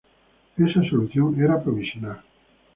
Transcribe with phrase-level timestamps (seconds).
[0.57, 2.23] Esta solución era provisional.